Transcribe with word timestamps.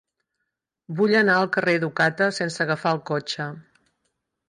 Vull 1.01 1.13
anar 1.19 1.35
al 1.43 1.51
carrer 1.57 1.77
d'Ocata 1.85 2.33
sense 2.41 2.67
agafar 2.69 2.97
el 2.99 3.07
cotxe. 3.15 3.51